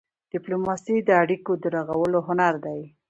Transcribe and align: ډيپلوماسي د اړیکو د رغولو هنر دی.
ډيپلوماسي 0.33 0.95
د 1.03 1.09
اړیکو 1.23 1.51
د 1.61 1.63
رغولو 1.75 2.19
هنر 2.27 2.53
دی. 2.65 2.81